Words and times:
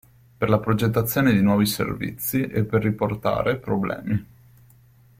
Per 0.39 0.49
la 0.49 0.57
progettazione 0.57 1.31
di 1.31 1.43
nuovi 1.43 1.67
servizi, 1.67 2.41
e 2.47 2.63
per 2.65 2.81
riportare 2.81 3.57
problemi. 3.57 4.25